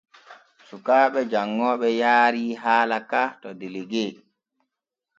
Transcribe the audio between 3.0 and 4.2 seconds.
ka to delegue.